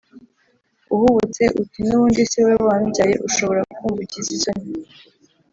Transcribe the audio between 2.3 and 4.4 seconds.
si wowe wambyaye Ushobora kumva ugize